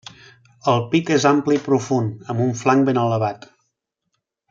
[0.71, 3.47] El pit és ample i profund, amb un flanc ben elevat.